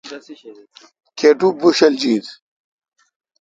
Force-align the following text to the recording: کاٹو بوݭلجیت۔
کاٹو 1.17 1.47
بوݭلجیت۔ 1.59 2.25